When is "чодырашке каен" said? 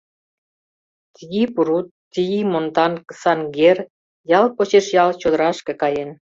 5.21-6.11